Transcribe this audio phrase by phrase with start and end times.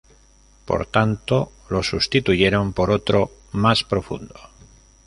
[0.69, 4.33] Por tanto lo sustituyeron por otro, más profundo.